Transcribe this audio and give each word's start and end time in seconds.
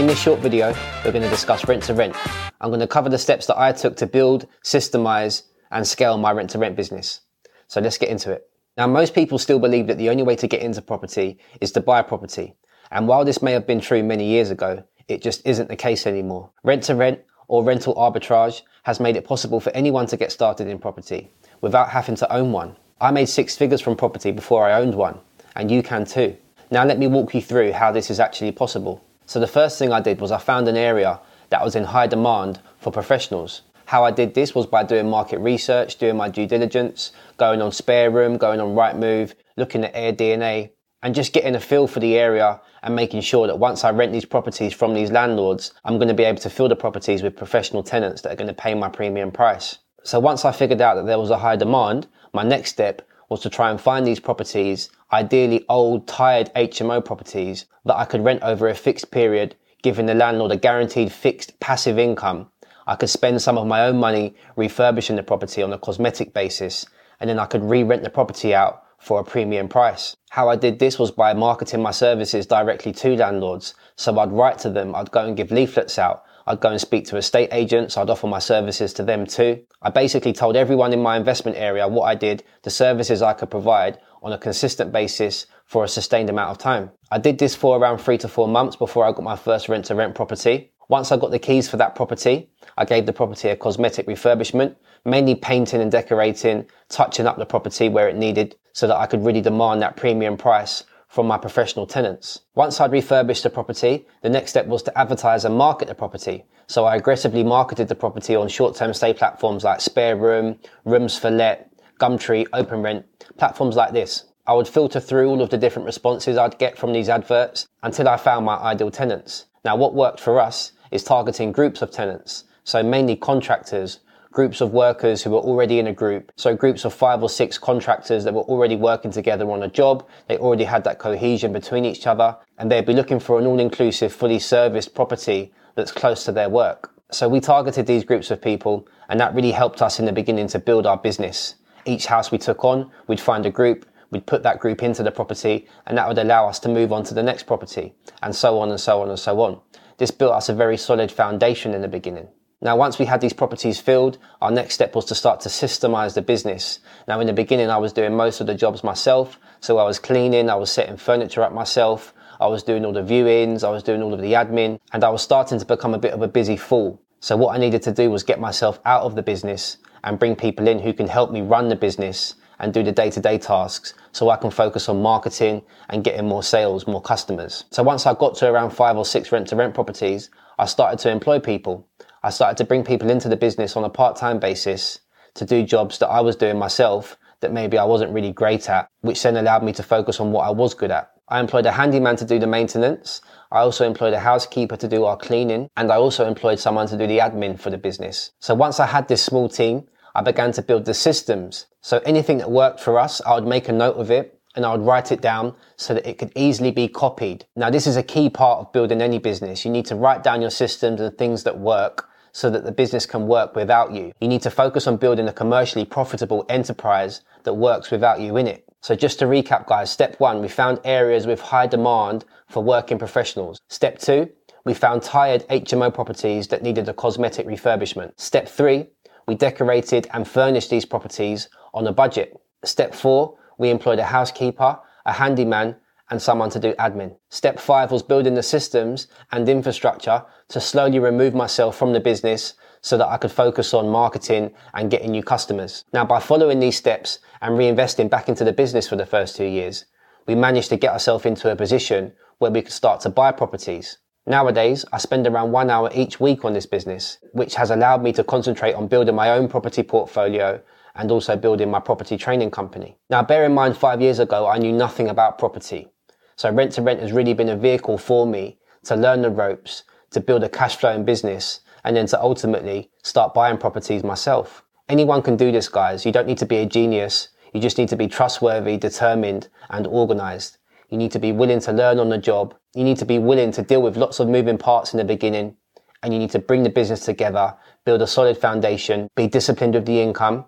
In 0.00 0.06
this 0.06 0.18
short 0.18 0.40
video, 0.40 0.74
we're 1.04 1.12
going 1.12 1.24
to 1.24 1.28
discuss 1.28 1.68
rent 1.68 1.82
to 1.82 1.92
rent. 1.92 2.16
I'm 2.62 2.70
going 2.70 2.80
to 2.80 2.86
cover 2.86 3.10
the 3.10 3.18
steps 3.18 3.44
that 3.48 3.60
I 3.60 3.70
took 3.72 3.98
to 3.98 4.06
build, 4.06 4.46
systemize, 4.64 5.42
and 5.70 5.86
scale 5.86 6.16
my 6.16 6.32
rent 6.32 6.48
to 6.50 6.58
rent 6.58 6.74
business. 6.74 7.20
So 7.66 7.82
let's 7.82 7.98
get 7.98 8.08
into 8.08 8.32
it. 8.32 8.48
Now, 8.78 8.86
most 8.86 9.14
people 9.14 9.38
still 9.38 9.58
believe 9.58 9.88
that 9.88 9.98
the 9.98 10.08
only 10.08 10.22
way 10.22 10.36
to 10.36 10.46
get 10.46 10.62
into 10.62 10.80
property 10.80 11.38
is 11.60 11.70
to 11.72 11.82
buy 11.82 12.00
property. 12.00 12.54
And 12.90 13.08
while 13.08 13.26
this 13.26 13.42
may 13.42 13.52
have 13.52 13.66
been 13.66 13.78
true 13.78 14.02
many 14.02 14.24
years 14.24 14.50
ago, 14.50 14.84
it 15.06 15.20
just 15.20 15.46
isn't 15.46 15.68
the 15.68 15.76
case 15.76 16.06
anymore. 16.06 16.50
Rent 16.64 16.84
to 16.84 16.94
rent 16.94 17.20
or 17.48 17.62
rental 17.62 17.94
arbitrage 17.96 18.62
has 18.84 19.00
made 19.00 19.16
it 19.16 19.26
possible 19.26 19.60
for 19.60 19.68
anyone 19.72 20.06
to 20.06 20.16
get 20.16 20.32
started 20.32 20.66
in 20.66 20.78
property 20.78 21.30
without 21.60 21.90
having 21.90 22.14
to 22.16 22.32
own 22.32 22.52
one. 22.52 22.74
I 23.02 23.10
made 23.10 23.28
six 23.28 23.54
figures 23.54 23.82
from 23.82 23.96
property 23.96 24.30
before 24.30 24.64
I 24.66 24.80
owned 24.80 24.94
one, 24.94 25.18
and 25.56 25.70
you 25.70 25.82
can 25.82 26.06
too. 26.06 26.38
Now 26.70 26.86
let 26.86 26.98
me 26.98 27.06
walk 27.06 27.34
you 27.34 27.42
through 27.42 27.72
how 27.72 27.92
this 27.92 28.08
is 28.08 28.18
actually 28.18 28.52
possible. 28.52 29.04
So 29.30 29.38
the 29.38 29.46
first 29.46 29.78
thing 29.78 29.92
I 29.92 30.00
did 30.00 30.20
was 30.20 30.32
I 30.32 30.38
found 30.38 30.66
an 30.66 30.76
area 30.76 31.20
that 31.50 31.64
was 31.64 31.76
in 31.76 31.84
high 31.84 32.08
demand 32.08 32.58
for 32.78 32.90
professionals. 32.90 33.62
How 33.84 34.02
I 34.02 34.10
did 34.10 34.34
this 34.34 34.56
was 34.56 34.66
by 34.66 34.82
doing 34.82 35.08
market 35.08 35.38
research, 35.38 35.98
doing 35.98 36.16
my 36.16 36.28
due 36.28 36.48
diligence, 36.48 37.12
going 37.36 37.62
on 37.62 37.70
Spare 37.70 38.10
Room, 38.10 38.38
going 38.38 38.58
on 38.58 38.74
Rightmove, 38.74 39.34
looking 39.56 39.84
at 39.84 39.94
AirDNA, 39.94 40.70
and 41.04 41.14
just 41.14 41.32
getting 41.32 41.54
a 41.54 41.60
feel 41.60 41.86
for 41.86 42.00
the 42.00 42.18
area 42.18 42.60
and 42.82 42.96
making 42.96 43.20
sure 43.20 43.46
that 43.46 43.56
once 43.56 43.84
I 43.84 43.92
rent 43.92 44.12
these 44.12 44.24
properties 44.24 44.74
from 44.74 44.94
these 44.94 45.12
landlords, 45.12 45.74
I'm 45.84 45.98
going 45.98 46.08
to 46.08 46.14
be 46.14 46.24
able 46.24 46.40
to 46.40 46.50
fill 46.50 46.68
the 46.68 46.74
properties 46.74 47.22
with 47.22 47.36
professional 47.36 47.84
tenants 47.84 48.22
that 48.22 48.32
are 48.32 48.36
going 48.36 48.48
to 48.48 48.62
pay 48.62 48.74
my 48.74 48.88
premium 48.88 49.30
price. 49.30 49.78
So 50.02 50.18
once 50.18 50.44
I 50.44 50.50
figured 50.50 50.80
out 50.80 50.96
that 50.96 51.06
there 51.06 51.20
was 51.20 51.30
a 51.30 51.38
high 51.38 51.54
demand, 51.54 52.08
my 52.34 52.42
next 52.42 52.72
step 52.72 53.08
was 53.28 53.42
to 53.42 53.48
try 53.48 53.70
and 53.70 53.80
find 53.80 54.04
these 54.04 54.18
properties, 54.18 54.90
ideally 55.12 55.64
old, 55.68 56.06
tired 56.06 56.50
HMO 56.54 57.04
properties 57.04 57.66
that 57.84 57.96
I 57.96 58.04
could 58.04 58.24
rent 58.24 58.42
over 58.42 58.68
a 58.68 58.74
fixed 58.74 59.10
period, 59.10 59.56
giving 59.82 60.06
the 60.06 60.14
landlord 60.14 60.52
a 60.52 60.56
guaranteed 60.56 61.12
fixed 61.12 61.58
passive 61.60 61.98
income. 61.98 62.50
I 62.86 62.96
could 62.96 63.10
spend 63.10 63.40
some 63.42 63.58
of 63.58 63.66
my 63.66 63.86
own 63.86 63.98
money 63.98 64.34
refurbishing 64.56 65.16
the 65.16 65.22
property 65.22 65.62
on 65.62 65.72
a 65.72 65.78
cosmetic 65.78 66.32
basis, 66.32 66.86
and 67.20 67.28
then 67.28 67.38
I 67.38 67.46
could 67.46 67.64
re-rent 67.64 68.02
the 68.02 68.10
property 68.10 68.54
out 68.54 68.84
for 68.98 69.20
a 69.20 69.24
premium 69.24 69.68
price. 69.68 70.16
How 70.30 70.48
I 70.48 70.56
did 70.56 70.78
this 70.78 70.98
was 70.98 71.10
by 71.10 71.32
marketing 71.32 71.82
my 71.82 71.90
services 71.90 72.46
directly 72.46 72.92
to 72.92 73.16
landlords. 73.16 73.74
So 73.96 74.18
I'd 74.18 74.32
write 74.32 74.58
to 74.60 74.70
them, 74.70 74.94
I'd 74.94 75.10
go 75.10 75.24
and 75.24 75.36
give 75.36 75.50
leaflets 75.50 75.98
out, 75.98 76.24
I'd 76.46 76.60
go 76.60 76.70
and 76.70 76.80
speak 76.80 77.06
to 77.06 77.16
estate 77.16 77.50
agents. 77.52 77.96
I'd 77.96 78.10
offer 78.10 78.26
my 78.26 78.40
services 78.40 78.92
to 78.94 79.04
them 79.04 79.24
too. 79.24 79.62
I 79.82 79.90
basically 79.90 80.32
told 80.32 80.56
everyone 80.56 80.92
in 80.92 81.00
my 81.00 81.16
investment 81.16 81.56
area 81.56 81.86
what 81.86 82.04
I 82.04 82.14
did, 82.14 82.42
the 82.62 82.70
services 82.70 83.22
I 83.22 83.34
could 83.34 83.50
provide 83.50 83.98
on 84.22 84.32
a 84.32 84.38
consistent 84.38 84.92
basis 84.92 85.46
for 85.64 85.84
a 85.84 85.88
sustained 85.88 86.30
amount 86.30 86.50
of 86.50 86.58
time. 86.58 86.90
I 87.10 87.18
did 87.18 87.38
this 87.38 87.54
for 87.54 87.78
around 87.78 87.98
three 87.98 88.18
to 88.18 88.28
four 88.28 88.48
months 88.48 88.76
before 88.76 89.04
I 89.04 89.12
got 89.12 89.22
my 89.22 89.36
first 89.36 89.68
rent 89.68 89.84
to 89.86 89.94
rent 89.94 90.14
property. 90.14 90.72
Once 90.88 91.12
I 91.12 91.16
got 91.16 91.30
the 91.30 91.38
keys 91.38 91.68
for 91.68 91.76
that 91.76 91.94
property, 91.94 92.50
I 92.76 92.84
gave 92.84 93.06
the 93.06 93.12
property 93.12 93.48
a 93.48 93.56
cosmetic 93.56 94.06
refurbishment, 94.06 94.74
mainly 95.04 95.36
painting 95.36 95.80
and 95.80 95.90
decorating, 95.90 96.66
touching 96.88 97.26
up 97.26 97.38
the 97.38 97.46
property 97.46 97.88
where 97.88 98.08
it 98.08 98.16
needed 98.16 98.56
so 98.72 98.86
that 98.88 98.96
I 98.96 99.06
could 99.06 99.24
really 99.24 99.40
demand 99.40 99.82
that 99.82 99.96
premium 99.96 100.36
price 100.36 100.84
from 101.08 101.26
my 101.26 101.36
professional 101.36 101.86
tenants. 101.86 102.40
Once 102.54 102.80
I'd 102.80 102.92
refurbished 102.92 103.42
the 103.42 103.50
property, 103.50 104.06
the 104.22 104.28
next 104.28 104.50
step 104.50 104.66
was 104.66 104.82
to 104.84 104.98
advertise 104.98 105.44
and 105.44 105.56
market 105.56 105.88
the 105.88 105.94
property. 105.94 106.44
So 106.68 106.84
I 106.84 106.94
aggressively 106.94 107.42
marketed 107.42 107.88
the 107.88 107.96
property 107.96 108.36
on 108.36 108.46
short-term 108.48 108.94
stay 108.94 109.12
platforms 109.12 109.64
like 109.64 109.80
Spare 109.80 110.16
Room, 110.16 110.56
Rooms 110.84 111.18
for 111.18 111.28
Let, 111.30 111.69
Gumtree, 112.00 112.48
OpenRent, 112.48 113.04
platforms 113.36 113.76
like 113.76 113.92
this. 113.92 114.24
I 114.46 114.54
would 114.54 114.66
filter 114.66 114.98
through 114.98 115.28
all 115.28 115.42
of 115.42 115.50
the 115.50 115.58
different 115.58 115.84
responses 115.84 116.38
I'd 116.38 116.58
get 116.58 116.78
from 116.78 116.94
these 116.94 117.10
adverts 117.10 117.68
until 117.82 118.08
I 118.08 118.16
found 118.16 118.46
my 118.46 118.56
ideal 118.56 118.90
tenants. 118.90 119.44
Now 119.64 119.76
what 119.76 119.94
worked 119.94 120.18
for 120.18 120.40
us 120.40 120.72
is 120.90 121.04
targeting 121.04 121.52
groups 121.52 121.82
of 121.82 121.90
tenants. 121.90 122.44
So 122.64 122.82
mainly 122.82 123.16
contractors, 123.16 124.00
groups 124.32 124.62
of 124.62 124.72
workers 124.72 125.22
who 125.22 125.30
were 125.30 125.40
already 125.40 125.78
in 125.78 125.88
a 125.88 125.92
group. 125.92 126.32
So 126.36 126.56
groups 126.56 126.86
of 126.86 126.94
five 126.94 127.22
or 127.22 127.28
six 127.28 127.58
contractors 127.58 128.24
that 128.24 128.32
were 128.32 128.42
already 128.42 128.76
working 128.76 129.10
together 129.10 129.50
on 129.50 129.62
a 129.62 129.68
job. 129.68 130.08
They 130.26 130.38
already 130.38 130.64
had 130.64 130.84
that 130.84 130.98
cohesion 130.98 131.52
between 131.52 131.84
each 131.84 132.06
other 132.06 132.34
and 132.56 132.70
they'd 132.70 132.86
be 132.86 132.94
looking 132.94 133.20
for 133.20 133.38
an 133.38 133.46
all-inclusive, 133.46 134.12
fully 134.12 134.38
serviced 134.38 134.94
property 134.94 135.52
that's 135.74 135.92
close 135.92 136.24
to 136.24 136.32
their 136.32 136.48
work. 136.48 136.92
So 137.10 137.28
we 137.28 137.40
targeted 137.40 137.86
these 137.86 138.04
groups 138.04 138.30
of 138.30 138.40
people 138.40 138.88
and 139.10 139.20
that 139.20 139.34
really 139.34 139.52
helped 139.52 139.82
us 139.82 139.98
in 139.98 140.06
the 140.06 140.12
beginning 140.12 140.48
to 140.48 140.58
build 140.58 140.86
our 140.86 140.96
business. 140.96 141.56
Each 141.84 142.06
house 142.06 142.30
we 142.30 142.38
took 142.38 142.64
on, 142.64 142.90
we'd 143.06 143.20
find 143.20 143.46
a 143.46 143.50
group, 143.50 143.86
we'd 144.10 144.26
put 144.26 144.42
that 144.42 144.58
group 144.58 144.82
into 144.82 145.02
the 145.02 145.10
property 145.10 145.66
and 145.86 145.96
that 145.96 146.08
would 146.08 146.18
allow 146.18 146.48
us 146.48 146.58
to 146.60 146.68
move 146.68 146.92
on 146.92 147.04
to 147.04 147.14
the 147.14 147.22
next 147.22 147.44
property 147.44 147.94
and 148.22 148.34
so 148.34 148.58
on 148.58 148.70
and 148.70 148.80
so 148.80 149.00
on 149.02 149.08
and 149.08 149.18
so 149.18 149.40
on. 149.40 149.60
This 149.98 150.10
built 150.10 150.32
us 150.32 150.48
a 150.48 150.54
very 150.54 150.76
solid 150.76 151.12
foundation 151.12 151.74
in 151.74 151.82
the 151.82 151.88
beginning. 151.88 152.28
Now, 152.62 152.76
once 152.76 152.98
we 152.98 153.06
had 153.06 153.22
these 153.22 153.32
properties 153.32 153.80
filled, 153.80 154.18
our 154.42 154.50
next 154.50 154.74
step 154.74 154.94
was 154.94 155.06
to 155.06 155.14
start 155.14 155.40
to 155.40 155.48
systemize 155.48 156.12
the 156.14 156.20
business. 156.20 156.80
Now, 157.08 157.18
in 157.20 157.26
the 157.26 157.32
beginning, 157.32 157.70
I 157.70 157.78
was 157.78 157.94
doing 157.94 158.14
most 158.14 158.42
of 158.42 158.46
the 158.46 158.54
jobs 158.54 158.84
myself. 158.84 159.38
So 159.60 159.78
I 159.78 159.84
was 159.84 159.98
cleaning, 159.98 160.50
I 160.50 160.56
was 160.56 160.70
setting 160.70 160.98
furniture 160.98 161.42
up 161.42 161.52
myself, 161.52 162.12
I 162.38 162.46
was 162.48 162.62
doing 162.62 162.84
all 162.84 162.92
the 162.92 163.02
viewings, 163.02 163.64
I 163.64 163.70
was 163.70 163.82
doing 163.82 164.02
all 164.02 164.12
of 164.12 164.20
the 164.20 164.32
admin, 164.32 164.78
and 164.92 165.04
I 165.04 165.10
was 165.10 165.22
starting 165.22 165.58
to 165.58 165.64
become 165.64 165.94
a 165.94 165.98
bit 165.98 166.12
of 166.12 166.22
a 166.22 166.28
busy 166.28 166.56
fool. 166.56 167.00
So 167.20 167.36
what 167.36 167.54
I 167.54 167.58
needed 167.58 167.82
to 167.82 167.92
do 167.92 168.10
was 168.10 168.22
get 168.22 168.40
myself 168.40 168.80
out 168.86 169.02
of 169.02 169.14
the 169.14 169.22
business 169.22 169.76
and 170.04 170.18
bring 170.18 170.34
people 170.34 170.66
in 170.66 170.78
who 170.78 170.94
can 170.94 171.06
help 171.06 171.30
me 171.30 171.42
run 171.42 171.68
the 171.68 171.76
business 171.76 172.34
and 172.58 172.72
do 172.72 172.82
the 172.82 172.92
day-to-day 172.92 173.38
tasks 173.38 173.92
so 174.12 174.30
I 174.30 174.36
can 174.36 174.50
focus 174.50 174.88
on 174.88 175.02
marketing 175.02 175.62
and 175.90 176.02
getting 176.02 176.26
more 176.26 176.42
sales, 176.42 176.86
more 176.86 177.02
customers. 177.02 177.64
So 177.70 177.82
once 177.82 178.06
I 178.06 178.14
got 178.14 178.36
to 178.36 178.50
around 178.50 178.70
five 178.70 178.96
or 178.96 179.04
six 179.04 179.32
rent 179.32 179.48
to 179.48 179.56
rent 179.56 179.74
properties, 179.74 180.30
I 180.58 180.64
started 180.64 180.98
to 181.00 181.10
employ 181.10 181.40
people. 181.40 181.86
I 182.22 182.30
started 182.30 182.56
to 182.56 182.64
bring 182.64 182.84
people 182.84 183.10
into 183.10 183.28
the 183.28 183.36
business 183.36 183.76
on 183.76 183.84
a 183.84 183.90
part-time 183.90 184.38
basis 184.38 185.00
to 185.34 185.44
do 185.44 185.62
jobs 185.62 185.98
that 185.98 186.08
I 186.08 186.22
was 186.22 186.36
doing 186.36 186.58
myself 186.58 187.18
that 187.40 187.52
maybe 187.52 187.78
I 187.78 187.84
wasn't 187.84 188.12
really 188.12 188.32
great 188.32 188.68
at, 188.68 188.88
which 189.00 189.22
then 189.22 189.36
allowed 189.36 189.62
me 189.62 189.72
to 189.74 189.82
focus 189.82 190.20
on 190.20 190.32
what 190.32 190.46
I 190.46 190.50
was 190.50 190.74
good 190.74 190.90
at. 190.90 191.10
I 191.30 191.40
employed 191.40 191.66
a 191.66 191.72
handyman 191.72 192.16
to 192.16 192.24
do 192.24 192.38
the 192.38 192.46
maintenance. 192.46 193.20
I 193.52 193.60
also 193.60 193.86
employed 193.86 194.12
a 194.12 194.20
housekeeper 194.20 194.76
to 194.76 194.88
do 194.88 195.04
our 195.04 195.16
cleaning. 195.16 195.70
And 195.76 195.92
I 195.92 195.96
also 195.96 196.26
employed 196.26 196.58
someone 196.58 196.88
to 196.88 196.98
do 196.98 197.06
the 197.06 197.18
admin 197.18 197.58
for 197.58 197.70
the 197.70 197.78
business. 197.78 198.32
So 198.40 198.54
once 198.54 198.80
I 198.80 198.86
had 198.86 199.08
this 199.08 199.22
small 199.22 199.48
team, 199.48 199.86
I 200.14 200.22
began 200.22 200.52
to 200.52 200.62
build 200.62 200.84
the 200.84 200.94
systems. 200.94 201.66
So 201.80 201.98
anything 202.04 202.38
that 202.38 202.50
worked 202.50 202.80
for 202.80 202.98
us, 202.98 203.20
I 203.24 203.34
would 203.34 203.46
make 203.46 203.68
a 203.68 203.72
note 203.72 203.96
of 203.96 204.10
it 204.10 204.40
and 204.56 204.66
I 204.66 204.74
would 204.74 204.84
write 204.84 205.12
it 205.12 205.20
down 205.20 205.54
so 205.76 205.94
that 205.94 206.08
it 206.08 206.18
could 206.18 206.32
easily 206.34 206.72
be 206.72 206.88
copied. 206.88 207.46
Now, 207.54 207.70
this 207.70 207.86
is 207.86 207.96
a 207.96 208.02
key 208.02 208.28
part 208.28 208.60
of 208.60 208.72
building 208.72 209.00
any 209.00 209.18
business. 209.18 209.64
You 209.64 209.70
need 209.70 209.86
to 209.86 209.94
write 209.94 210.24
down 210.24 210.40
your 210.40 210.50
systems 210.50 211.00
and 211.00 211.16
things 211.16 211.44
that 211.44 211.58
work 211.58 212.08
so 212.32 212.50
that 212.50 212.64
the 212.64 212.72
business 212.72 213.06
can 213.06 213.26
work 213.26 213.54
without 213.54 213.92
you. 213.92 214.12
You 214.20 214.28
need 214.28 214.42
to 214.42 214.50
focus 214.50 214.86
on 214.86 214.96
building 214.96 215.28
a 215.28 215.32
commercially 215.32 215.84
profitable 215.84 216.44
enterprise 216.48 217.22
that 217.44 217.54
works 217.54 217.90
without 217.90 218.20
you 218.20 218.36
in 218.36 218.46
it. 218.46 218.69
So 218.82 218.94
just 218.94 219.18
to 219.18 219.26
recap 219.26 219.66
guys, 219.66 219.90
step 219.90 220.18
one, 220.18 220.40
we 220.40 220.48
found 220.48 220.80
areas 220.84 221.26
with 221.26 221.40
high 221.40 221.66
demand 221.66 222.24
for 222.48 222.62
working 222.62 222.98
professionals. 222.98 223.60
Step 223.68 223.98
two, 223.98 224.30
we 224.64 224.72
found 224.72 225.02
tired 225.02 225.46
HMO 225.48 225.92
properties 225.92 226.48
that 226.48 226.62
needed 226.62 226.88
a 226.88 226.94
cosmetic 226.94 227.46
refurbishment. 227.46 228.12
Step 228.18 228.48
three, 228.48 228.86
we 229.26 229.34
decorated 229.34 230.08
and 230.14 230.26
furnished 230.26 230.70
these 230.70 230.86
properties 230.86 231.48
on 231.74 231.86
a 231.86 231.92
budget. 231.92 232.34
Step 232.64 232.94
four, 232.94 233.36
we 233.58 233.68
employed 233.68 233.98
a 233.98 234.04
housekeeper, 234.04 234.78
a 235.04 235.12
handyman, 235.12 235.76
and 236.10 236.20
someone 236.20 236.50
to 236.50 236.58
do 236.58 236.72
admin. 236.74 237.14
Step 237.28 237.60
five 237.60 237.92
was 237.92 238.02
building 238.02 238.34
the 238.34 238.42
systems 238.42 239.06
and 239.30 239.48
infrastructure 239.48 240.24
to 240.48 240.60
slowly 240.60 240.98
remove 240.98 241.34
myself 241.34 241.76
from 241.76 241.92
the 241.92 242.00
business 242.00 242.54
so 242.82 242.96
that 242.96 243.08
I 243.08 243.16
could 243.16 243.32
focus 243.32 243.74
on 243.74 243.88
marketing 243.88 244.52
and 244.74 244.90
getting 244.90 245.10
new 245.10 245.22
customers. 245.22 245.84
Now, 245.92 246.04
by 246.04 246.20
following 246.20 246.60
these 246.60 246.76
steps 246.76 247.18
and 247.42 247.58
reinvesting 247.58 248.08
back 248.08 248.28
into 248.28 248.44
the 248.44 248.52
business 248.52 248.88
for 248.88 248.96
the 248.96 249.06
first 249.06 249.36
two 249.36 249.44
years, 249.44 249.84
we 250.26 250.34
managed 250.34 250.68
to 250.70 250.76
get 250.76 250.92
ourselves 250.92 251.26
into 251.26 251.50
a 251.50 251.56
position 251.56 252.12
where 252.38 252.50
we 252.50 252.62
could 252.62 252.72
start 252.72 253.00
to 253.02 253.10
buy 253.10 253.32
properties. 253.32 253.98
Nowadays, 254.26 254.84
I 254.92 254.98
spend 254.98 255.26
around 255.26 255.52
one 255.52 255.70
hour 255.70 255.90
each 255.94 256.20
week 256.20 256.44
on 256.44 256.52
this 256.52 256.66
business, 256.66 257.18
which 257.32 257.54
has 257.54 257.70
allowed 257.70 258.02
me 258.02 258.12
to 258.12 258.24
concentrate 258.24 258.74
on 258.74 258.86
building 258.86 259.14
my 259.14 259.30
own 259.30 259.48
property 259.48 259.82
portfolio 259.82 260.60
and 260.94 261.10
also 261.10 261.36
building 261.36 261.70
my 261.70 261.80
property 261.80 262.16
training 262.16 262.50
company. 262.50 262.98
Now, 263.08 263.22
bear 263.22 263.44
in 263.44 263.54
mind, 263.54 263.76
five 263.76 264.00
years 264.00 264.18
ago, 264.18 264.46
I 264.46 264.58
knew 264.58 264.72
nothing 264.72 265.08
about 265.08 265.38
property. 265.38 265.88
So 266.36 266.50
rent 266.50 266.72
to 266.72 266.82
rent 266.82 267.00
has 267.00 267.12
really 267.12 267.34
been 267.34 267.48
a 267.48 267.56
vehicle 267.56 267.98
for 267.98 268.26
me 268.26 268.58
to 268.84 268.96
learn 268.96 269.22
the 269.22 269.30
ropes, 269.30 269.84
to 270.10 270.20
build 270.20 270.42
a 270.42 270.48
cash 270.48 270.76
flowing 270.76 271.04
business, 271.04 271.60
and 271.84 271.96
then 271.96 272.06
to 272.06 272.20
ultimately 272.20 272.90
start 273.02 273.34
buying 273.34 273.58
properties 273.58 274.04
myself. 274.04 274.64
Anyone 274.88 275.22
can 275.22 275.36
do 275.36 275.52
this, 275.52 275.68
guys. 275.68 276.04
You 276.04 276.12
don't 276.12 276.26
need 276.26 276.38
to 276.38 276.46
be 276.46 276.56
a 276.56 276.66
genius. 276.66 277.28
You 277.52 277.60
just 277.60 277.78
need 277.78 277.88
to 277.90 277.96
be 277.96 278.08
trustworthy, 278.08 278.76
determined, 278.76 279.48
and 279.68 279.86
organized. 279.86 280.58
You 280.88 280.98
need 280.98 281.12
to 281.12 281.18
be 281.18 281.32
willing 281.32 281.60
to 281.60 281.72
learn 281.72 281.98
on 281.98 282.08
the 282.08 282.18
job. 282.18 282.54
You 282.74 282.84
need 282.84 282.98
to 282.98 283.04
be 283.04 283.18
willing 283.18 283.52
to 283.52 283.62
deal 283.62 283.82
with 283.82 283.96
lots 283.96 284.20
of 284.20 284.28
moving 284.28 284.58
parts 284.58 284.92
in 284.92 284.98
the 284.98 285.04
beginning. 285.04 285.56
And 286.02 286.12
you 286.12 286.18
need 286.18 286.30
to 286.30 286.38
bring 286.38 286.62
the 286.62 286.70
business 286.70 287.04
together, 287.04 287.56
build 287.84 288.02
a 288.02 288.06
solid 288.06 288.38
foundation, 288.38 289.08
be 289.14 289.26
disciplined 289.26 289.74
with 289.74 289.86
the 289.86 290.00
income, 290.00 290.46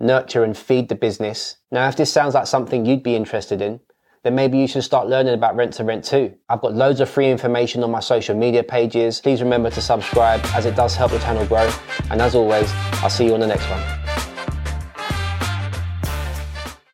nurture 0.00 0.44
and 0.44 0.56
feed 0.56 0.88
the 0.88 0.94
business. 0.94 1.56
Now, 1.70 1.88
if 1.88 1.96
this 1.96 2.12
sounds 2.12 2.34
like 2.34 2.46
something 2.46 2.84
you'd 2.84 3.02
be 3.02 3.14
interested 3.14 3.60
in, 3.60 3.80
then 4.24 4.34
maybe 4.34 4.58
you 4.58 4.66
should 4.66 4.82
start 4.82 5.06
learning 5.06 5.34
about 5.34 5.54
rent 5.54 5.74
to 5.74 5.84
rent 5.84 6.02
too. 6.02 6.34
I've 6.48 6.60
got 6.60 6.74
loads 6.74 7.00
of 7.00 7.10
free 7.10 7.30
information 7.30 7.84
on 7.84 7.90
my 7.90 8.00
social 8.00 8.34
media 8.34 8.64
pages. 8.64 9.20
Please 9.20 9.42
remember 9.42 9.70
to 9.70 9.80
subscribe 9.80 10.40
as 10.54 10.64
it 10.64 10.74
does 10.74 10.96
help 10.96 11.12
the 11.12 11.18
channel 11.18 11.46
grow. 11.46 11.70
And 12.10 12.20
as 12.20 12.34
always, 12.34 12.70
I'll 13.02 13.10
see 13.10 13.26
you 13.26 13.34
on 13.34 13.40
the 13.40 13.46
next 13.46 13.68
one. 13.68 14.03